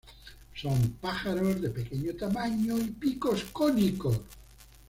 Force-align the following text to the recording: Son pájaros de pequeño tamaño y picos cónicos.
Son 0.55 0.93
pájaros 0.99 1.61
de 1.61 1.69
pequeño 1.69 2.15
tamaño 2.15 2.75
y 2.79 2.85
picos 2.89 3.43
cónicos. 3.53 4.19